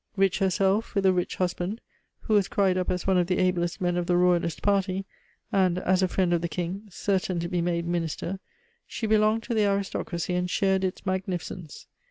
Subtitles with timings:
[0.15, 1.79] Rich herself, with a rich husband
[2.21, 5.05] who was cried up as one of the ablest men of the royalist party,
[5.51, 8.39] and, as a friend of the King, certain to be made Minister,
[8.87, 11.85] she belonged to the aristocracy, and shared its magnificence.